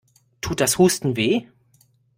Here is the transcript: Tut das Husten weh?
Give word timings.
Tut 0.41 0.59
das 0.59 0.79
Husten 0.79 1.15
weh? 1.15 1.45